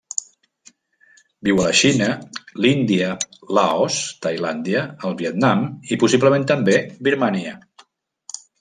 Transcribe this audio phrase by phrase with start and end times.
[1.47, 2.07] Viu a la Xina,
[2.65, 3.09] l'Índia,
[3.59, 4.81] Laos, Tailàndia,
[5.11, 6.79] el Vietnam i, possiblement també,
[7.11, 7.57] Birmània.